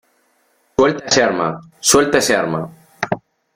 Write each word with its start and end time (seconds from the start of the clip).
¡suelta 0.75 1.05
ese 1.09 1.21
arma!¡ 1.21 1.61
suelta 1.79 2.17
ese 2.17 2.35
arma! 2.35 2.67